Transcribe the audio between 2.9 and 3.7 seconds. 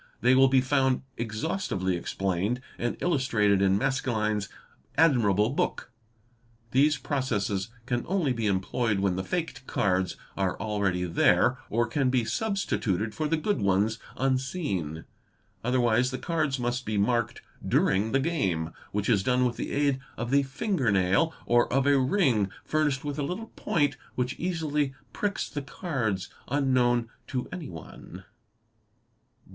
illustrated